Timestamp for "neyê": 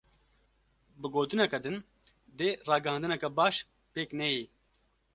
4.19-4.43